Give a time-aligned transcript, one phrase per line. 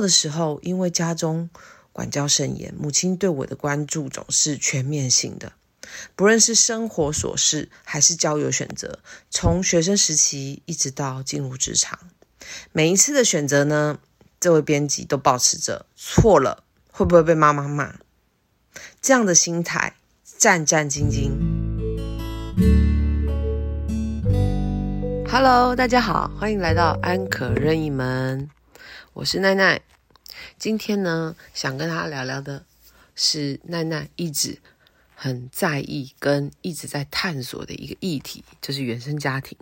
[0.00, 1.50] 的时候，因为家中
[1.92, 5.52] 管教甚严，母亲对我的关注总是全面性的，
[6.14, 9.00] 不论是生活琐事还是交友选择，
[9.30, 11.98] 从学生时期一直到进入职场，
[12.72, 13.98] 每一次的选择呢，
[14.38, 17.96] 这位编辑都保持着错了会不会被妈妈骂？
[19.00, 19.96] 这样的心态，
[20.38, 21.32] 战战兢兢。
[25.30, 28.48] Hello，大家好，欢迎来到安可任意门，
[29.18, 29.80] 我是奈奈。
[30.60, 32.64] 今天呢，想跟大家聊聊的
[33.16, 34.60] 是奈奈一直
[35.16, 39.58] 很在意跟一直在探索的一个议题，就是原生家庭。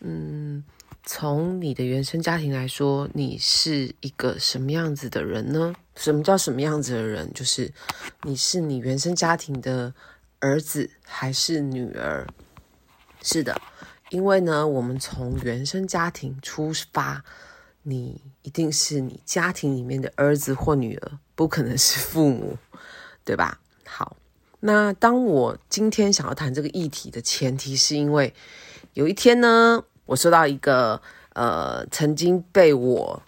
[0.00, 0.64] 嗯，
[1.04, 5.72] 从你的原生家庭来说，你是一个什么样子的人呢？
[5.94, 7.32] 什么叫什么样子的人？
[7.32, 7.72] 就是
[8.22, 9.94] 你是你原生家庭的
[10.40, 12.26] 儿子还是女儿？
[13.22, 13.62] 是的。
[14.10, 17.22] 因为呢，我们从原生家庭出发，
[17.88, 22.56] 你一定是你家庭里面的儿子或女儿，不可能是父母，
[23.24, 23.60] 对吧？
[23.84, 24.16] 好，
[24.60, 28.34] 那当我今天想要谈这个议题的前提，是因为
[28.94, 31.00] 有一天呢，我收到一个
[31.34, 33.22] 呃，曾经被我。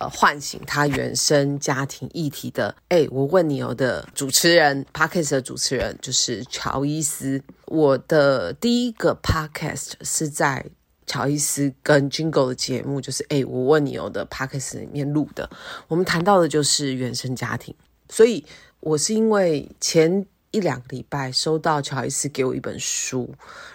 [0.00, 7.42] 呃，唤醒他原生家庭议题的，哎，我问你哦的主持人，podcast 的主持人就是乔伊斯。
[7.66, 10.64] 我的第一个 podcast 是在
[11.10, 15.50] 乔伊斯跟 Jingle 的节目，就是哎，我问你哦的 podcast 里面录的。
[15.88, 17.74] 我们谈到的就是原生家庭，
[18.08, 18.46] 所以
[18.78, 23.34] 我是因为前一两个礼拜收到乔伊斯给我一本书，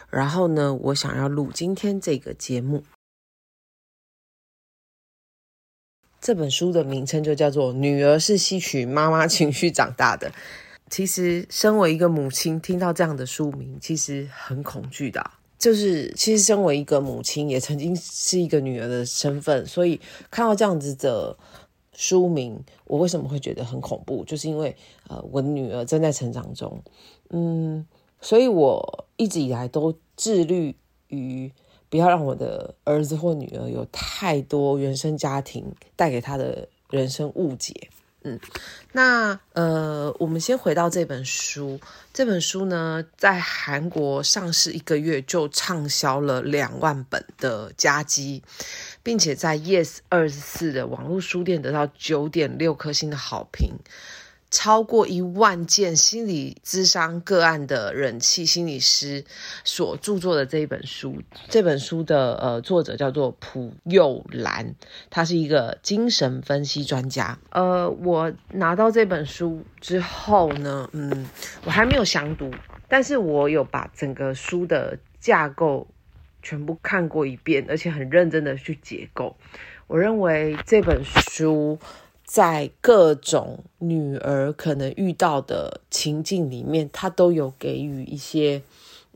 [0.10, 2.86] 然后呢，我想要录今天这个节目。
[6.22, 10.30] 这本书的名称就叫做《女儿是吸取妈妈情绪长大的》。
[10.90, 15.32] 其实，身为一个母亲，听到这样的书名，其实很恐惧的。
[15.58, 21.38] 就是，其实身为一个母亲，也曾经是一个女儿的身份，所以看到这样子的
[21.94, 24.24] 书名，我为什么会觉得很恐怖？
[24.26, 24.76] 就是因为，
[25.08, 26.82] 呃，我的女儿正在成长中，
[27.30, 27.86] 嗯，
[28.22, 30.76] 所以我一直以来都致力
[31.08, 31.52] 于。
[31.88, 35.64] 不要让我的儿子或女儿有太多原生家庭
[35.96, 37.90] 带给他的人生误解。
[38.28, 38.40] 嗯，
[38.92, 41.80] 那呃，我们先回到这本书。
[42.12, 48.42] 这本书呢，在韩国上市一个月就畅销了两万本的佳绩，
[49.04, 53.76] 并且在 Yes 二十四的网络书店得到九点六颗星的好评。
[54.56, 59.26] 超过一万件心理咨商个案的人气心理师
[59.66, 64.76] 所著作的这一本书，这本书的呃作者叫做朴佑兰，
[65.10, 67.38] 他是一个精神分析专家。
[67.50, 71.28] 呃，我拿到这本书之后呢，嗯，
[71.66, 72.50] 我还没有详读，
[72.88, 75.86] 但是我有把整个书的架构
[76.42, 79.36] 全部看过一遍，而且很认真的去解构。
[79.88, 81.78] 我认为这本书。
[82.26, 88.62] 在各种女儿可能遇到的情境里面，他都有给予一些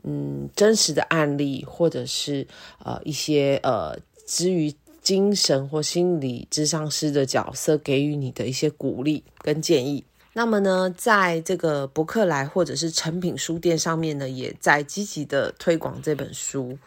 [0.04, 2.46] 嗯真实的案例，或者是
[2.84, 4.72] 呃一些呃基于
[5.02, 10.04] 精神或心理智商师的角色给予你的一些鼓励跟建议。
[10.32, 16.78] 那么呢，在这个博客来或者是成品书店上面呢，也在积极的推广这本书。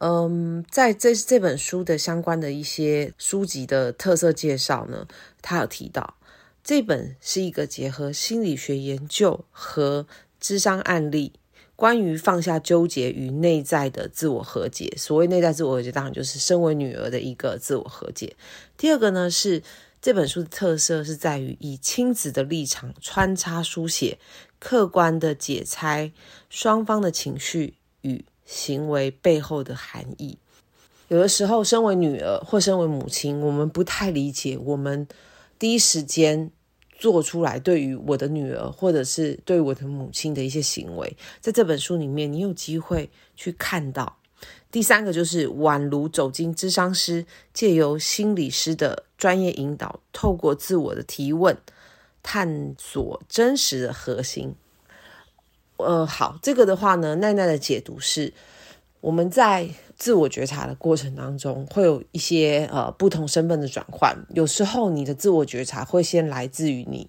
[0.00, 5.08] 嗯，在这这本书的相关的一些书籍的特色介绍呢，
[5.42, 6.14] 他有提到，
[6.62, 10.06] 这本是一个结合心理学研究和
[10.38, 11.32] 智商案例，
[11.74, 14.94] 关于放下纠结与内在的自我和解。
[14.96, 18.36] 所谓内在自我和解，当然就是身为女儿的一个自我和解。
[18.76, 19.64] 第二个呢，是
[20.00, 24.20] 这本书的特色是在于以亲子的立场穿插书写，
[24.60, 26.12] 客观的解猜
[26.48, 28.24] 双方的情绪与。
[28.48, 30.38] 行为背后的含义，
[31.08, 35.06] 有的时候，身为女儿或身为母亲，我们不太理解我们
[35.58, 36.50] 第一时间
[36.98, 44.16] 做出来对于我的女儿或者是对我的母亲的一些行为，在这本书里面，你有机会去看到。
[44.70, 51.54] 第三个就是宛如走进智商师，借由心理师的专业引导，透过自我的提问，
[52.22, 54.54] 探索真实的核心。
[55.78, 58.32] 呃，好，这个的话呢，奈奈的解读是，
[59.00, 64.16] 我们在自我觉察的过程当中，会有一些呃不同身份的转换。
[64.30, 67.08] 有时候你的自我觉察会先来自于你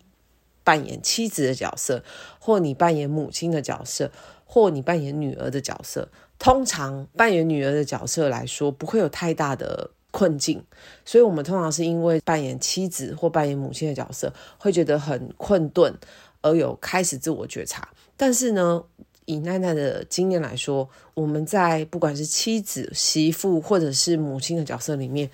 [0.63, 2.03] 扮演妻子的角色，
[2.39, 4.11] 或你扮演母亲的角色，
[4.45, 6.07] 或你扮演女儿的角色。
[6.37, 10.63] 通常扮演女儿的角色来说，不会有太大的困境，
[11.03, 15.97] 所以我们通常是因为扮演妻子或扮演母亲的角色，会觉得很困顿。
[16.41, 17.89] 而有开始自我觉察，
[18.21, 18.83] 但是呢，
[19.23, 25.31] 以奈奈的经验来说，我们在不管是妻子、媳妇或者是母亲的角色里面，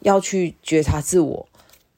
[0.00, 1.48] 要去觉察自我，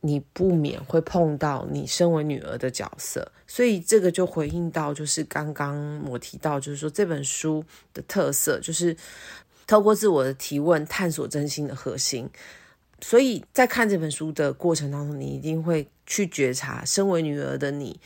[0.03, 7.65] 你不免会碰到你身为女儿的角色，所以这个就回应到，就是刚刚我提到，就是说这本书
[7.95, 8.95] 的特色，就是
[9.67, 12.29] 透过自我的提问，探索真心的核心。
[13.01, 17.99] 所以在看这本书的过程当中，你一定会去觉察，身为女儿的你，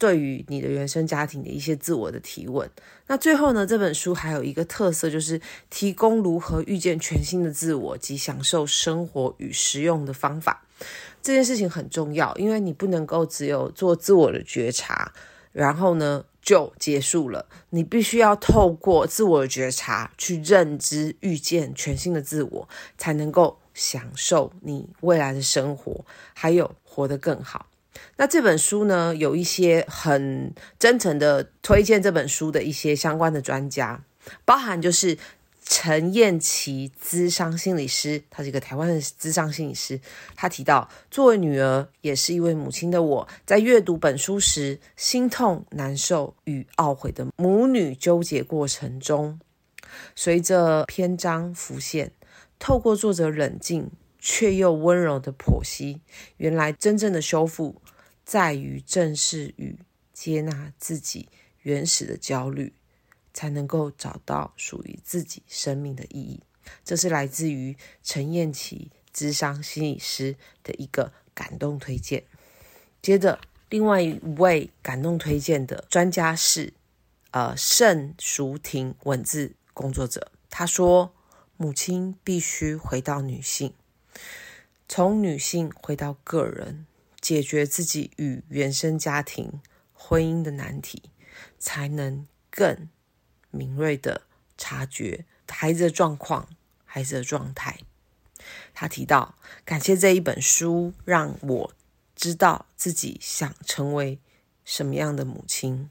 [0.00, 2.68] 对于你的原生家庭的一些自我的提问。
[3.06, 5.38] 那最后呢，这本书还有一个特色，就是
[5.68, 10.64] 提供如何遇见全新的自我及享受生活与实用的方法。
[11.20, 15.12] 这件事情很重要，因为你不能够只有做自我的觉察，
[15.52, 17.44] 然后呢就结束了。
[17.68, 22.66] 你必须要透过自我的觉察去认知、遇见全新的自我，
[22.96, 27.66] 才能够享受你未来的生活，还有活得更好。
[28.20, 34.04] 那这本书呢，有一些很真诚的推荐这本书的一些相关的专家，
[34.44, 35.16] 包含就是。
[35.62, 40.00] 陈燕琪，资商心理师，他是一个台湾的资商心理师。
[40.34, 49.38] 他提到，作为女儿，也是一位母亲的我，在阅读本书时，心痛、难受与懊悔的母女纠结过程中，
[50.16, 52.10] 随着篇章浮现，
[52.58, 56.00] 透过作者冷静却又温柔的剖析，
[56.38, 57.80] 原来真正的修复，
[58.30, 59.80] 在于正视与
[60.12, 61.28] 接纳自己
[61.62, 62.72] 原始的焦虑。
[63.32, 66.40] 才能够找到属于自己生命的意义。
[66.84, 70.34] 这是来自于陈燕琪智商心理师
[70.64, 72.24] 的一个感动推荐。
[73.00, 76.74] 接着，另外一位感动推荐的专家是
[77.30, 80.32] 呃盛淑婷文字工作者。
[80.50, 81.14] 他说
[81.56, 83.72] ：“母亲必须回到女性，
[84.88, 86.84] 从女性回到个人，
[87.20, 89.60] 解决自己与原生家庭、
[89.92, 91.02] 婚姻的难题，
[91.58, 92.88] 才能更。”
[93.52, 94.22] 敏锐的
[94.56, 96.48] 察觉孩子的状况、
[96.84, 97.80] 孩子的状态。
[98.72, 99.34] 他提到，
[99.64, 101.74] 感谢这一本书，让我
[102.14, 104.20] 知道自己想成为
[104.64, 105.90] 什么样的母亲，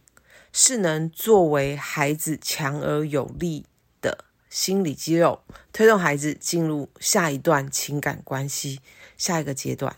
[0.54, 3.66] 是能作为孩子强而有力
[4.02, 5.44] 的心理肌肉，
[5.74, 8.80] 推动孩子进入下一段情感关系、
[9.18, 9.98] 下一个阶段。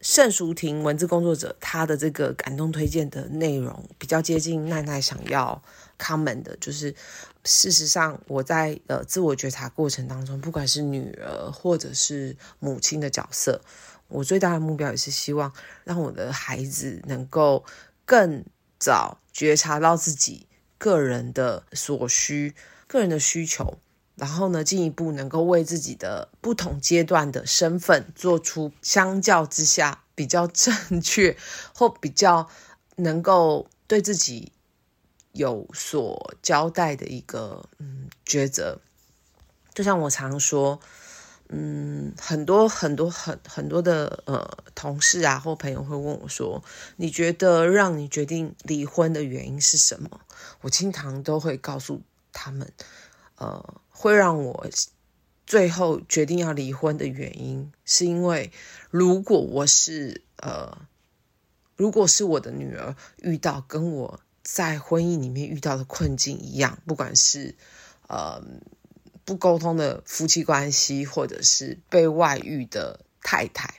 [0.00, 5.62] 盛淑婷文字工作者，他的这个感动推荐的内容比较接近奈奈想要。
[5.98, 6.94] comment 的，就是
[7.44, 13.60] 事实上，我在呃自我觉察过程当中，不管是女儿或者是母亲的角色，
[14.08, 15.52] 我最大的目标也是希望
[15.84, 17.66] 让我的孩子能够
[18.06, 18.42] 更
[18.78, 20.46] 早觉察到自己
[20.78, 22.54] 个人的所需、
[22.86, 23.76] 个人的需求，
[24.20, 31.36] 然后呢，进一步能够为自己的不同阶段的身份做出相较之下比较正确
[31.74, 32.48] 或比较
[32.96, 34.52] 能够对自己。
[35.32, 38.80] 有所交代的一个嗯抉择，
[39.72, 40.80] 就像我常说，
[41.50, 46.64] 嗯，很多很多很很多的呃同事啊或朋友会问我说，
[46.96, 50.20] 你觉得让你决定离婚的原因是什么？
[50.62, 52.02] 我经常都会告诉
[52.32, 52.72] 他们，
[53.36, 54.66] 呃，会让我
[55.46, 58.50] 最后决定要离婚的原因，是因为
[58.90, 60.78] 如果我是呃，
[61.76, 64.20] 如果是我的女儿遇到跟我。
[64.42, 67.54] 在婚姻里面遇到的困境一样，不管是
[68.08, 68.42] 呃
[69.24, 73.74] 不沟通的夫妻关系，或者是被外遇的太太，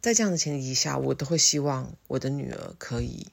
[0.00, 3.28] 在这样的前提下，我都会希望我的女儿可以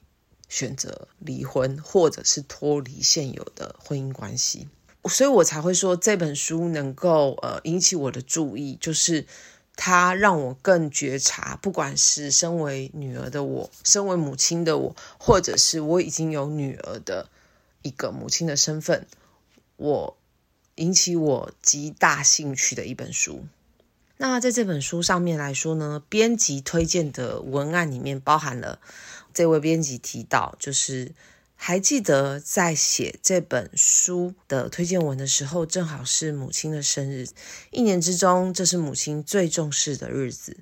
[0.48, 4.68] 选择离婚，或者是脱离现有的婚姻关系，
[5.08, 9.26] 所以我才会说这本书能够呃引起我的注意，就是。
[9.78, 17.28] 它让我更觉察，不管是身为女儿的我，身为母亲的我，或者是我已经有女儿的
[17.82, 19.06] 一个母亲的身份，
[19.76, 20.16] 我
[20.76, 23.44] 引起我极大兴趣的一本书。
[24.16, 28.80] 那在这本书上面来说呢，编辑推荐的文案里面包含了
[29.34, 31.12] 这位编辑提到，就是。
[31.58, 37.26] 还记得在写这本书的推荐文的时候，正好是母亲的生日。
[37.72, 40.58] 一年之中，这是母亲最重视的日子。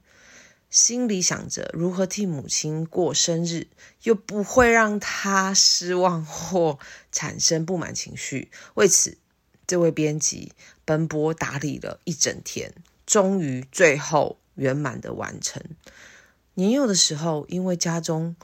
[0.71, 3.67] 心里想着如何替母亲过生日，
[4.05, 6.79] 又不会让她失望或
[7.13, 8.51] 产生不满情绪。
[8.75, 9.19] 为此，
[9.67, 10.53] 这位编辑
[10.85, 12.73] 奔波打理了一整天，
[13.05, 15.63] 终于最后圆满的完成。
[16.55, 18.35] 年幼的时候，因为家中。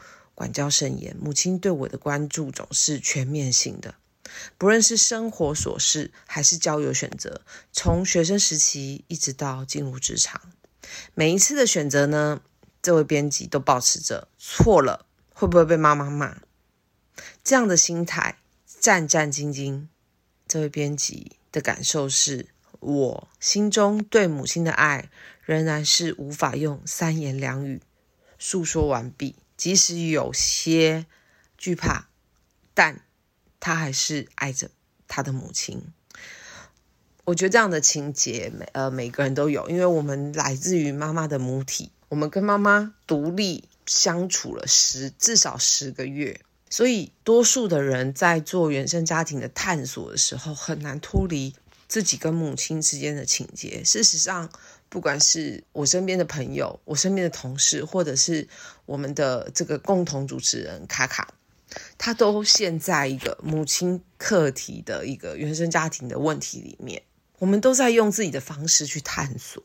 [0.41, 3.97] 管教甚严，母亲对我的关注总是全面性的，
[4.57, 7.43] 不论是生活琐事还是交友选择，
[7.73, 10.41] 从学生时期一直到进入职场，
[11.13, 12.41] 每一次的选择呢，
[12.81, 15.05] 这位编辑都保持着错了
[15.35, 16.39] 会不会被妈妈骂
[17.45, 18.39] 这样的心态，
[18.81, 19.89] 战战兢兢。
[20.49, 22.47] 这位编辑的感受是，
[22.79, 25.11] 我心中对母亲的爱
[25.43, 27.83] 仍然是无法用三言两语
[28.39, 29.37] 诉说完毕。
[29.61, 31.05] 即使有些
[31.59, 32.09] 惧怕，
[32.73, 33.03] 但
[33.61, 34.71] 他还是爱着
[35.07, 35.83] 他的母亲。
[37.27, 46.41] 我觉得这样的情节，每呃每个人都有，因为我们来自于妈妈的母体，我们跟妈妈独立相处了十至少十个月，
[46.71, 51.55] 所以多数的人在做原生家庭的探索的时候，很难脱离
[51.87, 53.85] 自己跟母亲之间的情节。
[53.85, 54.51] 事实上，
[54.91, 58.47] 不管是我身边的朋友、我身边的同事，或者是
[58.85, 61.33] 我们的这个共同主持人卡卡。
[61.97, 67.01] 他都陷在一个母亲课题的一个原生家庭的问题里面，
[67.39, 69.63] 我们都在用自己的方式去探索，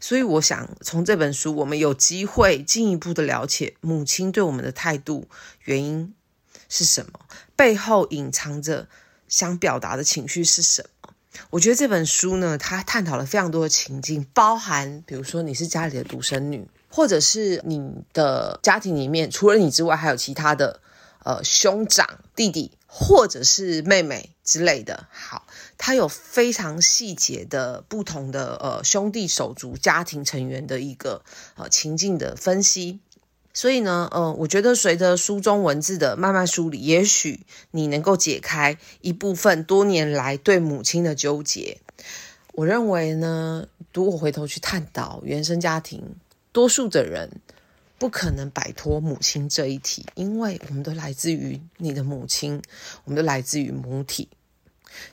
[0.00, 5.28] 所以我想从这本书，我们有机会进一步的了解母亲对我们的态度
[5.64, 6.14] 原因
[6.70, 7.20] 是什么，
[7.54, 8.88] 背后隐藏着
[9.28, 10.88] 想表达的情绪是什么。
[11.50, 20.80] 我觉得这本书呢，它探讨了非常多的情境，包含比如说你是家里的独生女，或者是你的家庭里面除了你之外还有其他的。
[21.26, 25.46] 呃，兄长、弟弟或者是妹妹之类的，好，
[25.78, 31.24] 它有非常细节的不同的呃兄弟手足家庭成员的一个
[31.56, 33.00] 呃情境的分析，
[33.54, 41.78] 所以呢，呃，我觉得随着书中文字的慢慢梳理，也许你能够解开一部分多年来对母亲的纠结。
[42.52, 46.02] 我认为呢，如果回头去探讨原生家庭，
[46.52, 47.30] 多数的人。
[47.96, 52.60] 不可能摆脱母亲这一题，因为我们都来自于你的母亲，
[53.04, 54.28] 我们都来自于母体。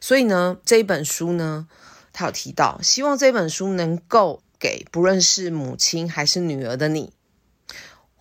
[0.02, 1.68] 所以呢，这一本书呢，
[2.12, 7.14] 他有提到，希望这本书能够给不论是母亲还是女儿的你，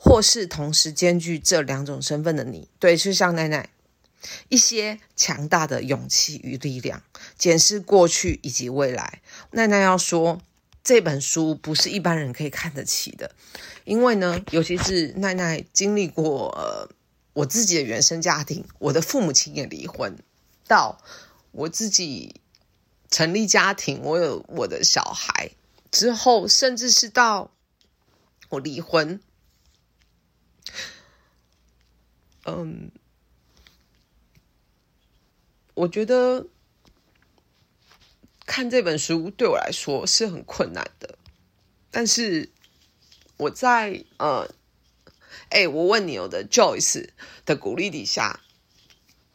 [0.03, 3.69] 或是同时兼具这两种身份的你，对，就像奈奈，
[4.49, 7.03] 一些强大的勇气与力量，
[7.37, 9.21] 检视过去以及未来。
[9.51, 10.41] 奈奈要说。
[10.83, 13.33] 这本书不是一般人可以看得起的，
[13.85, 16.89] 因为呢，尤其是奈奈经历过呃
[17.35, 20.17] 我自己的原生家庭，我的父母亲也离婚，
[20.67, 20.99] 到
[21.53, 22.41] 我自己
[23.11, 25.51] 成立家庭，我有我的小孩
[25.91, 27.51] 之后，甚至是到
[28.49, 29.21] 我离婚，
[32.59, 32.91] 嗯，
[35.75, 36.47] 我觉得。
[38.47, 41.17] 看这本书对我来说是很困难的，
[41.89, 42.51] 但是
[43.37, 44.53] 我在呃，
[45.51, 47.11] 哎，我问你，我的 Joyce
[47.47, 48.41] 的鼓励底下，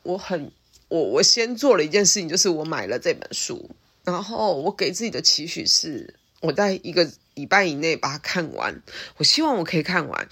[0.03, 0.51] 我很
[0.89, 3.69] 我我先做了一件事情，就是我买了这本书，
[4.03, 8.83] 然后我给自己的期许是，我在一个礼拜以内把它看完，
[9.15, 10.27] 我希望我可以看完，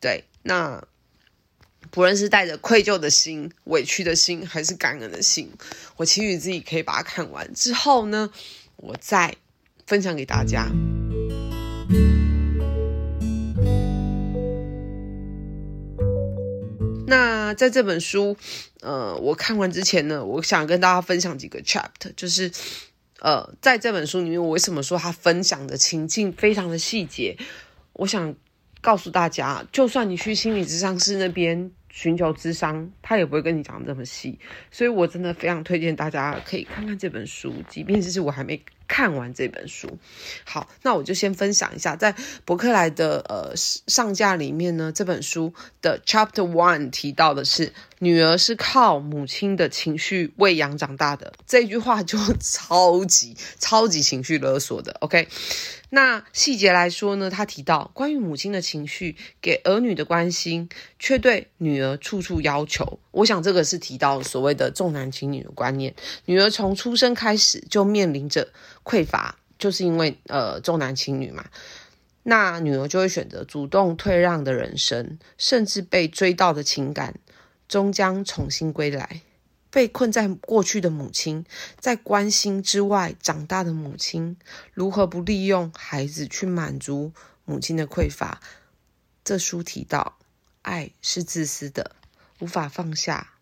[0.00, 0.82] 对，那。
[1.94, 5.48] 不论是带着愧疚的心、委屈的心，还是感恩的心，
[5.94, 8.30] 我期许自己可以把它看完之后呢，
[8.74, 9.36] 我再
[9.86, 10.68] 分享给大家。
[17.06, 18.36] 那在这本书，
[18.80, 22.50] 呃，我看完之前呢，我想跟大家分享几个 chapter，就是
[23.20, 27.38] 呃，在这本书里面，我为什么说他分享的情境非常的细节？
[27.92, 28.34] 我想
[28.80, 31.70] 告诉大家，就算你去心理咨商师那边。
[31.94, 34.36] 寻求智商，他也不会跟你讲这么细，
[34.72, 39.96] 所以我真的非常推荐大家可以看看这本书，即便是我还没看完这本书。
[40.44, 42.12] 好，那我就先分享一下，在
[42.44, 47.72] 伯克莱的呃上架里面呢，这本书的 Chapter One 提到的是，
[48.04, 54.94] 女儿是靠母亲的情绪喂养长大的，这句话就超级 超级情绪勒索的。
[55.00, 55.26] OK。
[55.88, 60.68] 那细节来说呢，他提到关于母亲的情绪，给儿女的关心，
[60.98, 62.98] 却对女儿处处要求。
[63.12, 65.94] 我想这个是提到所谓的重男轻女的观念。
[66.26, 71.46] 女儿从出生开始就面临着匮乏，就是因为呃重男轻女嘛。
[72.24, 77.14] 那女儿就会选择主动退让的人生，甚至被追到的情感，
[77.74, 79.22] 终将重新归来。
[79.68, 81.44] 被困在过去的母亲，
[81.80, 84.36] 在关心之外长大的母亲，
[84.72, 87.12] 如何不利用孩子去满足
[87.44, 88.40] 母亲的匮乏？
[89.24, 90.18] 这书提到，
[90.62, 91.96] 爱是自私的，
[92.38, 93.32] 无法放下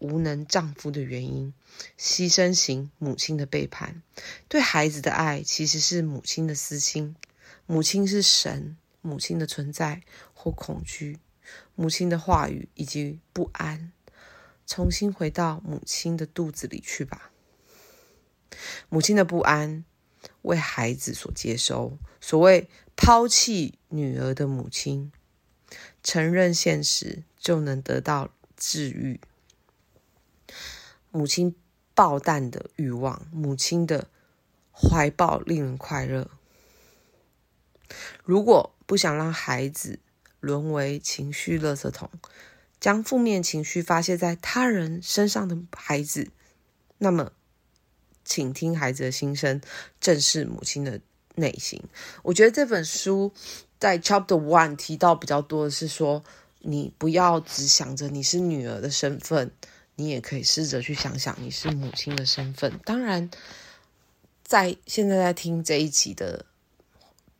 [0.00, 1.54] 无能丈夫的原因，
[1.96, 4.02] 牺牲型母亲的背叛，
[4.48, 7.14] 对孩子的爱其实是母亲的私心。
[7.66, 10.02] 母亲是神，母亲的存在
[10.34, 11.20] 或恐惧，
[11.80, 13.92] 母亲的话语以及不安。
[14.66, 17.30] 重新回到母亲的肚子里去吧。
[18.88, 19.84] 母亲的不安
[20.42, 21.96] 为孩子所接收。
[22.20, 25.12] 所谓抛弃女儿的母亲，
[26.02, 29.20] 承认现实就能得到治愈。
[31.12, 31.54] 母亲
[31.94, 34.10] 爆弹的欲望，母亲的
[34.72, 36.28] 怀抱令人快乐。
[38.24, 40.00] 如果不想让孩子
[40.40, 42.10] 沦为情绪垃圾桶，
[42.80, 46.30] 将负面情绪发泄在他人身上的孩子，
[46.98, 47.32] 那么，
[48.24, 49.60] 请听孩子的心声，
[50.00, 51.00] 正视母亲的
[51.34, 51.82] 内心。
[52.22, 53.32] 我觉得这本书
[53.78, 56.22] 在 Chapter One 提到比较多的是说，
[56.60, 59.50] 你不要只想着你是女儿的身份，
[59.96, 62.78] 你也可以试着去想想你是母亲的身份。
[62.84, 63.30] 当然，
[64.44, 66.44] 在现在在听这一集的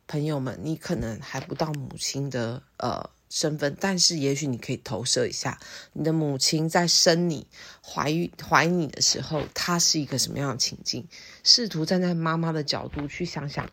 [0.09, 3.09] 朋友们，你可能还不到母亲的呃。
[3.31, 5.59] 身份，但是也许你可以投射一下，
[5.93, 7.45] 你的母亲在生你、
[7.79, 11.07] 怀孕、怀你的时候，她是一个什么样的情境？
[11.43, 13.69] 试图站在妈妈的角度去想想，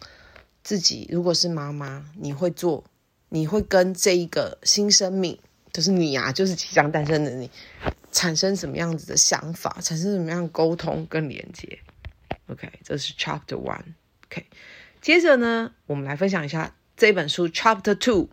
[0.63, 2.85] 自己如果是妈妈，你会做，
[3.31, 5.39] 你会跟这一个新生命，
[5.73, 7.51] 就是你呀，就是即将诞生的你，
[8.13, 11.79] 产生什么样子的想法，产生什么样沟通跟连接
[12.49, 13.95] ？OK，这是 Chapter One。
[14.27, 14.45] OK，
[15.07, 18.29] 接着呢，我们来分享一下这本书 Chapter Two。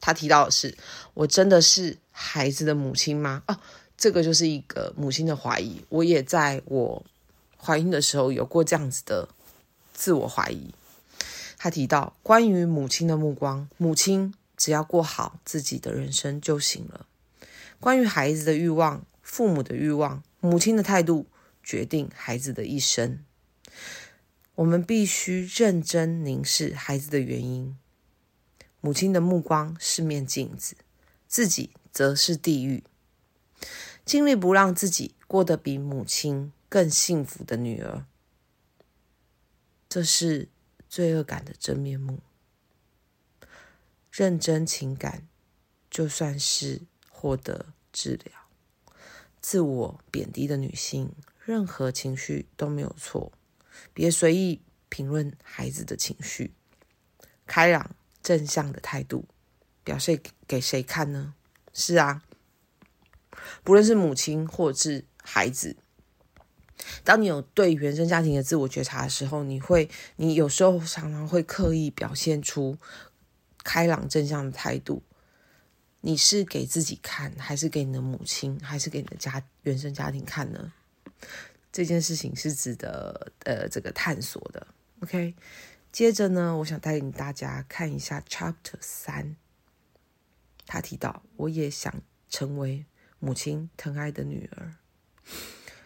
[0.00, 0.78] 他提到的是，
[1.14, 3.42] 我真的是孩子的母亲吗？
[3.48, 3.58] 哦，
[3.98, 5.84] 这个就是一个母亲的怀疑。
[5.88, 7.04] 我也在我
[7.56, 9.28] 怀孕的时候有过这样子的
[9.94, 10.72] 自我怀疑。
[11.58, 17.06] 他提到关于母亲的目光，母亲只要过好自己的人生就行了。
[17.80, 21.26] 关于孩子的欲望，父母的欲望，母亲的态度
[21.64, 23.18] 决定孩子的一生。
[24.56, 27.76] 我们必须认真凝视孩子的原因。
[28.80, 30.76] 母亲的目光是面镜子，
[31.28, 32.82] 自己则是地狱。
[34.04, 38.06] 尽力不让自己过得比母亲更幸福的女儿，
[39.88, 40.48] 这是
[40.88, 42.20] 罪恶感的真面目。
[44.10, 45.28] 认真情感，
[45.90, 48.32] 就算是获得治疗。
[49.42, 51.12] 自我贬低的女性，
[51.44, 53.32] 任何情绪都没有错。
[53.92, 56.52] 别随意评论孩子的情绪，
[57.46, 57.94] 开朗。
[58.22, 59.24] 正向的态度
[59.84, 61.34] 表现给谁看呢？
[61.72, 62.24] 是啊，
[63.62, 65.76] 不论是母亲或是孩子，
[67.04, 72.76] 当你有对原生家庭的自我觉察的时候，你会，你有时候常常会刻意表现出
[73.62, 75.04] 开朗正向的态度。
[76.00, 80.72] 你是给自己看，还是给你的母亲，还是给你的家原生家庭看呢？
[81.76, 84.66] 这件事情是值得呃这个探索的。
[85.02, 85.34] OK。
[85.92, 89.36] 接着呢，我想带领大家看一下 Chapter 三。
[90.64, 92.86] 他提到，我也想成为
[93.18, 94.74] 母亲疼爱的女儿。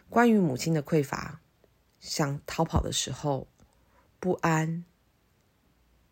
[0.08, 1.40] 关于母亲的匮乏，
[1.98, 3.48] 想逃跑的时候，
[4.20, 4.84] 不安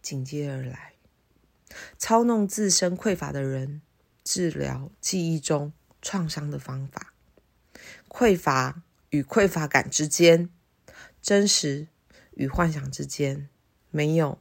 [0.03, 0.95] 紧接而来。
[1.97, 3.81] 操弄自身匮乏的人，
[4.25, 7.15] 治疗记忆中创伤的方法。
[8.09, 10.51] 匮乏与匮乏感之间，
[11.23, 11.89] 真实
[12.35, 13.49] 与幻想之间。
[13.91, 14.39] 没有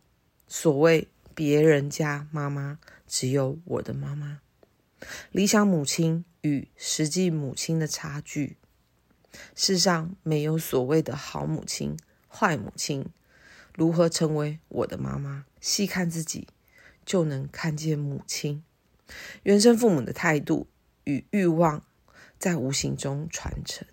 [0.47, 4.41] 所谓别人家妈妈，只有我的妈妈。
[5.31, 8.57] 理想母亲与实际母亲的差距。
[9.55, 13.05] 世上没有所谓的好母亲、坏母亲。
[13.75, 15.45] 如何成为我的妈妈？
[15.61, 16.47] 细看自己，
[17.05, 18.63] 就能看见母亲。
[19.43, 20.67] 原生父母的态度
[21.03, 21.85] 与欲望，
[22.37, 23.87] 在无形中传承，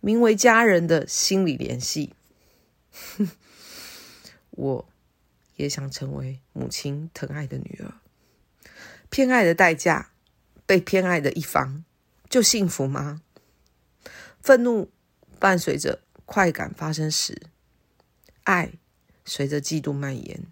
[0.00, 2.14] 名为家人的心理联系。
[4.50, 4.88] 我
[5.56, 7.94] 也想成为母亲疼爱的女儿。
[9.08, 10.10] 偏爱的代价，
[10.66, 11.84] 被偏爱的一方
[12.28, 13.22] 就幸福吗？
[14.40, 14.90] 愤怒
[15.38, 17.42] 伴随着快感发生时，
[18.44, 18.72] 爱
[19.24, 20.44] 随着嫉妒蔓延，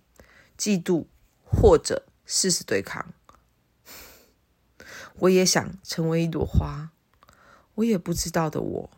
[0.57, 1.07] 嫉妒
[1.45, 3.15] 或者誓死对抗。
[5.21, 6.91] 我也想成为一朵花。
[7.77, 8.91] 我也不知道的，我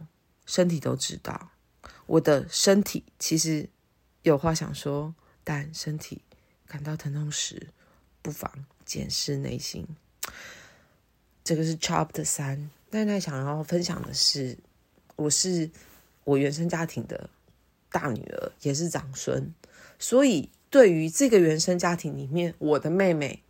[0.51, 1.53] 身体都知道，
[2.07, 3.69] 我的身体其实。
[4.23, 6.21] 有话想说，但身体
[6.67, 7.69] 感到疼痛时，
[8.21, 8.53] 不妨
[8.85, 9.87] 检视内心。
[11.43, 12.71] 这个是 Chapter 三。
[12.91, 14.59] 奈奈想要分享的是，
[15.17, 15.71] 我是
[16.25, 17.31] 我原生家庭的
[17.91, 19.55] 大女儿，也是长孙，
[19.99, 23.43] 所以对于这个原生家庭里面，我的妹妹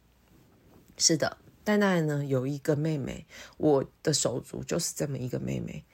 [0.96, 5.84] 是的，奈奈呢有一个妹妹，我的手足就是这么一个妹妹，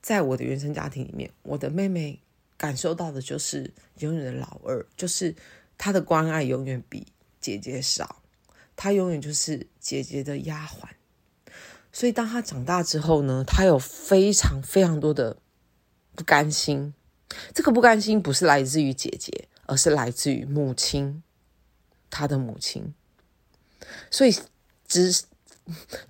[0.00, 2.20] 在我的原生家庭里面，我的妹妹。
[2.58, 5.32] 感受到的就是永远的老二，就是
[5.78, 7.06] 她的关爱永远比
[7.40, 8.20] 姐姐少，
[8.74, 11.52] 她永远就是姐姐的丫鬟。
[11.92, 15.36] 所以当她长大之后呢，她有非常非常多的
[16.16, 16.92] 不甘心。
[17.54, 21.22] 这个不甘心不是来自于姐姐，而是来自于母亲，
[22.10, 22.92] 她的母亲。
[24.10, 24.34] 所以
[24.88, 25.22] 只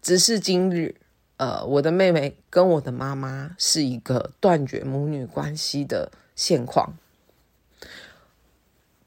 [0.01, 0.99] 只是今日，
[1.39, 6.13] 呃，我的妹妹跟我的妈妈是一个断绝母女关系的。
[6.39, 6.97] 现况，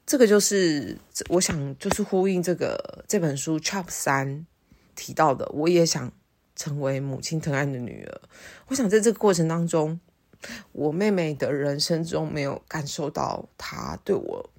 [0.04, 0.98] 这个就是
[1.30, 4.46] 我想就是呼应这个这本书 Chop 三
[4.94, 6.12] 提到的，我也想
[6.54, 8.20] 成为母亲疼爱的女儿。
[8.66, 9.98] 我想在这个过程当中，
[10.72, 14.50] 我妹妹的人生中没有感受到她对我，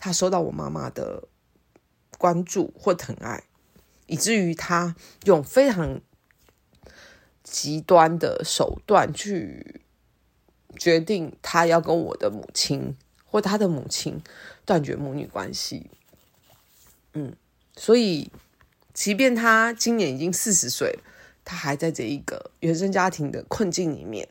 [0.00, 1.28] 她收到我妈妈的
[2.18, 3.44] 关注或疼爱，
[4.06, 6.00] 以至于她用非常
[7.58, 9.80] 极端的手段去
[10.76, 12.94] 决定他要跟我的母亲
[13.24, 14.22] 或他的母亲
[14.64, 15.90] 断绝母女关系。
[17.14, 17.34] 嗯，
[17.76, 18.30] 所以
[18.94, 20.98] 即便他今年已经四十岁。
[21.50, 24.28] 他还在这一个原生家庭的困境里面，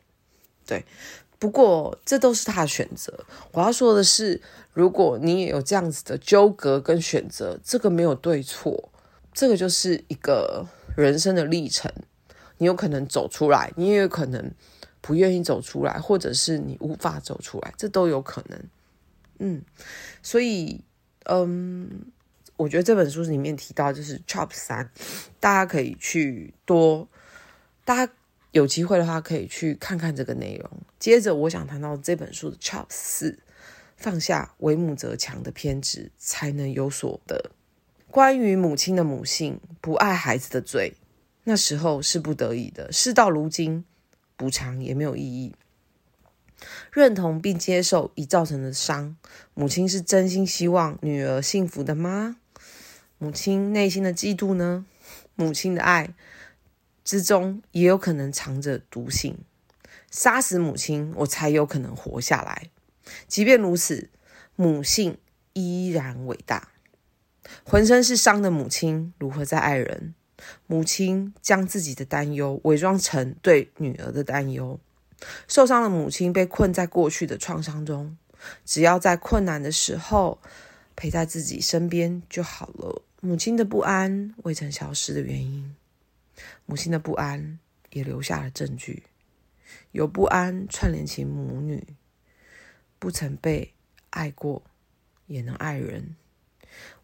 [0.68, 0.86] 对。
[1.40, 3.26] 不过这都是他的选择。
[3.54, 4.40] 我要说的是，
[4.72, 8.92] 如果你也有这样子的纠葛跟选择，这个没有对错，
[9.34, 11.92] 这个就是一个人生的历程。
[12.58, 14.52] 你有可能走出来，你也有可能
[15.02, 18.64] 不愿意走出来，或者是你无法走出来，这都有可能。
[19.40, 19.62] 嗯，
[20.22, 20.84] 所以，
[21.26, 22.12] 嗯。
[22.58, 24.90] 我觉得这本书里面提到就是 Chop 三，
[25.40, 27.08] 大家可以去多，
[27.86, 28.12] 大家
[28.50, 30.72] 有机会的话可以去看看这个内容。
[30.98, 33.38] 接着我想谈到这本书的 Chop 四，
[33.96, 37.52] 放下为母则强的偏执，才能有所得。
[38.10, 40.96] 关于母亲的母性，不爱孩子的罪，
[41.50, 43.86] 那时候是不得已的，事到如今，
[44.36, 45.56] 补偿也没有意义。
[46.92, 49.16] 认同并接受已造成的伤，
[49.54, 52.36] 母亲是真心希望女儿幸福的吗？
[53.18, 54.86] 母亲内心的嫉妒呢？
[55.36, 56.14] 母亲的爱
[57.06, 59.38] 之中也有可能藏着毒性。
[60.12, 62.70] 杀死母亲，我才有可能活下来。
[63.30, 64.10] 即便如此，
[64.58, 65.18] 母性
[65.54, 66.74] 依然伟大。
[67.64, 70.14] 浑身是伤的母亲如何在爱人？
[70.68, 74.80] 母亲将自己的担忧伪装成对女儿的担忧。
[75.48, 78.18] 受伤的母亲被困在过去的创伤中，
[78.64, 80.40] 只要在困难的时候
[80.96, 83.02] 陪在自己身边就好了。
[83.20, 85.76] 母亲的不安未曾消失的原因，
[86.68, 87.58] 母亲的不安
[87.90, 89.04] 也留下了证据。
[89.92, 91.84] 有不安串联起母女，
[93.00, 93.74] 不曾被
[94.12, 94.62] 爱过，
[95.26, 96.16] 也能爱人。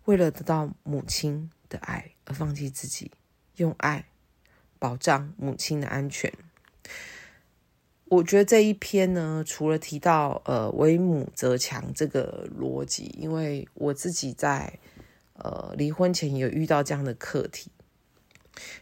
[0.06, 3.12] 为了得到母亲的爱而放弃自己，
[3.56, 4.06] 用爱
[4.80, 6.32] 保障母亲的安全。
[8.06, 14.80] 我觉得这一篇呢，除了提到呃“为母则强”这个逻辑，因为我自己在。
[15.36, 17.72] 呃，离婚前有遇到这样的课题，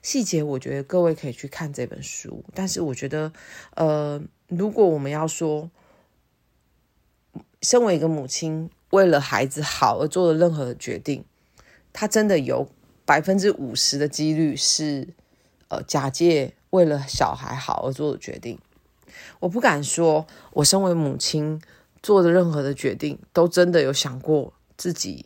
[0.02, 2.44] 细节我觉得各位可以去看这本书。
[2.54, 3.32] 但是我觉得，
[3.76, 5.72] 呃，如果我们要说，
[7.62, 11.24] 身为一个母亲为了孩子好而做的任何决定，
[11.94, 12.70] 他真的有
[13.06, 15.08] 百分之五十的几率是
[15.68, 18.60] 呃假借为了小孩好而做的决定。
[19.40, 21.62] 我不敢说，我身为母亲
[22.02, 25.26] 做的任何的决定都真的有想过自己。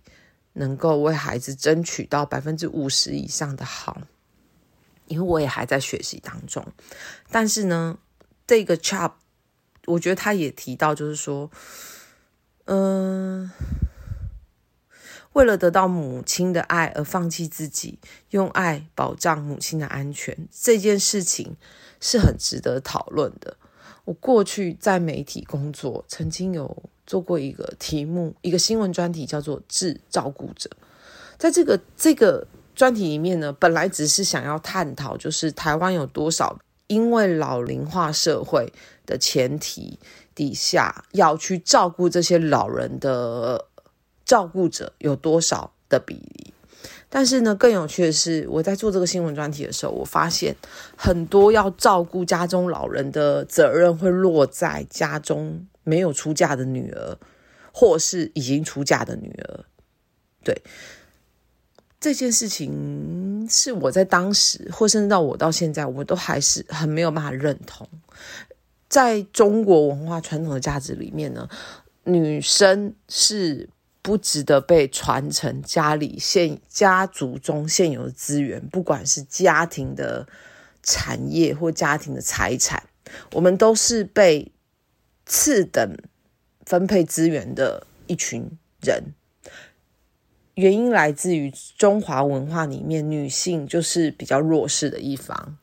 [0.58, 4.04] 能够为孩子争取到百分之五十以上的好，
[5.08, 6.66] 因为我也还在学习当中。
[7.30, 7.98] 但是呢，
[8.48, 9.12] 这个 chop，
[9.86, 11.52] 我觉得他也提到，就是说，
[12.68, 13.52] 嗯，
[15.36, 17.98] 为了得到母亲的爱而放弃自己，
[18.32, 21.56] 用爱保障母亲的安全，这件事情
[22.02, 23.56] 是很值得讨论的。
[24.04, 26.84] 我过去在媒体工作，曾经有。
[27.08, 30.68] 做过一个题目，一个新闻专题，叫做“致照顾者”。
[31.38, 38.74] 在这个这个专题里面呢，本来只是想要探讨，就是台湾有多少因为老龄化社会
[39.06, 40.00] 的前提
[40.34, 43.64] 底下，要去照顾这些老人的
[44.26, 46.54] 照顾者有多少的比例。
[47.10, 50.56] 但是呢，更有趣的是，我在做这个新闻专题的时候，我发现
[50.98, 55.68] 很多要照顾家中老人的责任会落在家中。
[55.88, 57.16] 没有出嫁的女儿，
[57.72, 59.66] 或是已经出嫁的女儿，
[60.44, 60.64] 对
[62.00, 67.88] 这件事情，是我在当时，或甚至到我到现在，我都还是很没有办法认同。
[68.90, 71.48] 在中国文化传统的价值里面呢，
[72.06, 73.70] 女生是
[74.06, 80.28] 不值得被传承家里现家族中现有的资源，不管是家庭的
[80.84, 82.84] 产业或家庭的财产，
[83.32, 84.52] 我们都是被。
[85.28, 85.98] 次等
[86.68, 88.48] 分配资源的一群
[88.80, 89.06] 人，
[90.54, 95.58] 原因来自于中华文化里面，女性就是比较弱势的一方。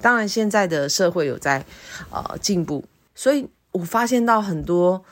[0.00, 1.64] 当然，现在的社会有在
[2.10, 5.04] 呃进步，所以我发现到很多，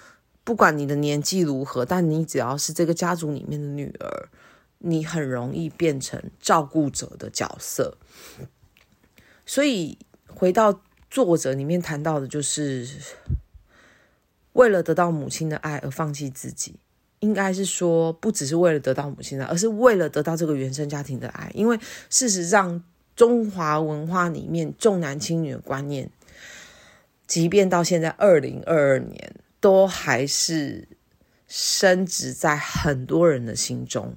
[0.46, 4.28] 不管你的年纪如何，但你只要是这个家族里面的女儿，
[4.78, 7.98] 你很容易变成照顾者的角色。
[9.44, 10.80] 所以回到
[11.10, 12.88] 作者里面谈到的，就是。
[14.52, 16.76] 为了得到母亲的爱而放弃自己，
[17.18, 21.50] 应该是说，不只是为了得到母亲的，而是为了得到这个原生家庭的爱。
[21.52, 21.78] 因为
[22.08, 22.82] 事实上，
[23.14, 26.08] 中华文化里面重男轻女的观念，
[27.26, 30.88] 即便到现在二零二二年，都还是
[31.46, 34.14] 深植在很多人的心中。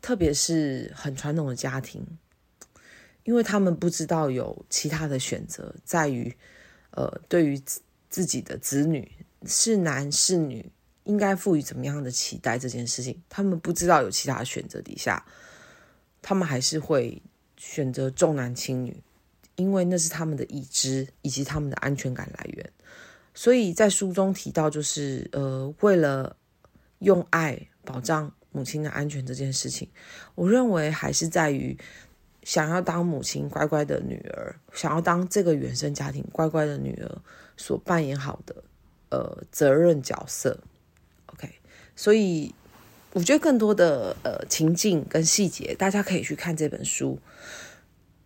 [0.00, 2.06] 特别是很传统的家庭，
[3.24, 6.36] 因为他们不知道有其他的选择，在于，
[6.92, 7.60] 呃，对于
[8.08, 9.10] 自己的子女
[9.46, 10.70] 是男是女。
[11.04, 15.24] 应该赋予怎么样的期待这件事情，他们不知道有其他选择底下，
[16.22, 17.20] 他们还是会
[17.56, 19.02] 选择重男轻女，
[19.56, 22.72] 因为那是他们的已知以及他们的安全感来源。
[23.40, 26.36] 所以在书中提到，就是呃，为了
[26.98, 29.88] 用爱保障母亲的安全这件事情，
[30.34, 31.74] 我认为还是在于
[32.42, 37.18] 想要当母亲乖乖的女儿，想要当这个原生家庭乖乖的女儿
[37.56, 38.62] 所扮演好的
[39.08, 40.60] 呃责任角色。
[41.24, 41.48] OK，
[41.96, 42.54] 所以，
[43.14, 47.18] 我觉得更多的呃情境跟细节，大家可以去看这本书。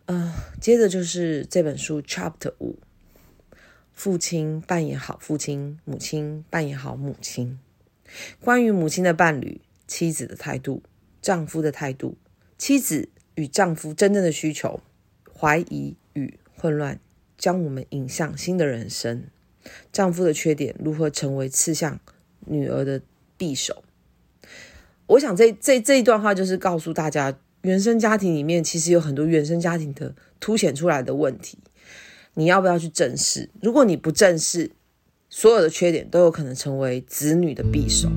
[0.06, 2.76] 呃，接着就是这本书 Chapter 五，
[3.94, 7.58] 父亲扮演好父亲，母亲扮演好母亲。
[8.40, 10.82] 关于母亲的伴侣，妻子的态度，
[11.22, 12.16] 丈夫的态度，
[12.58, 14.80] 妻子与丈夫真正的需求，
[15.32, 17.00] 怀疑与混乱，
[17.38, 19.24] 将我们引向新的人生。
[19.90, 21.98] 丈夫的缺点如何成为刺向
[22.46, 23.00] 女儿的？
[23.36, 23.82] 匕首，
[25.06, 31.58] 我想这这这一段话就是告诉大家，原生家庭里面其实有很多原生家庭的凸显出来的问题，
[32.34, 33.48] 你要不要去正视？
[33.62, 34.72] 如果你不正视，
[35.30, 38.08] 所有的缺点都有可能成为子女的匕首。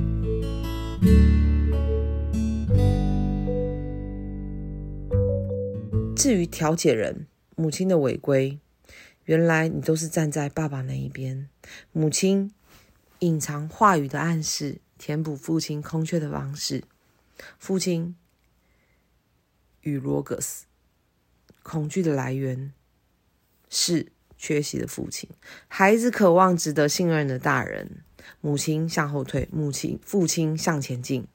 [6.15, 8.59] 至于调解人母亲的违规，
[9.25, 11.47] 原来你都是站在爸爸那一边，
[11.91, 12.51] 母亲
[13.19, 14.81] 隐藏话语的暗示。
[14.97, 16.83] 填补父亲空缺的方式。
[17.59, 18.15] 父亲
[19.81, 20.65] 与罗格斯
[21.61, 22.73] 恐惧的来源
[23.69, 25.29] 是缺席的父亲。
[25.67, 28.03] 孩子渴望值得信任的大人。
[28.41, 31.27] 母亲向后退，母亲父亲向前进。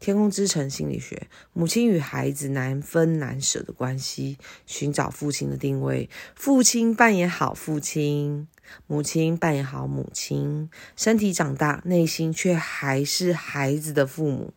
[0.00, 4.38] 天空之城心理学：母亲与孩子难分难舍的关系。
[4.66, 6.10] 寻找父亲的定位。
[6.34, 8.48] 父亲扮演好父亲。
[8.88, 14.52] 母亲扮演好母亲，身体长大，内心却还是孩子的父母。